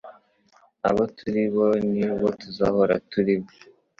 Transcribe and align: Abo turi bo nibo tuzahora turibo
Abo 0.87 1.03
turi 1.17 1.43
bo 1.53 1.67
nibo 1.91 2.27
tuzahora 2.41 2.93
turibo 3.11 3.49